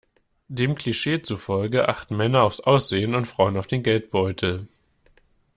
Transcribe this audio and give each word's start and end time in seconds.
Dem 0.47 0.73
Klischee 0.73 1.21
zufolge 1.21 1.87
achten 1.87 2.17
Männer 2.17 2.41
aufs 2.41 2.59
Aussehen 2.59 3.13
und 3.13 3.25
Frauen 3.27 3.55
auf 3.55 3.67
den 3.67 3.83
Geldbeutel. 3.83 4.67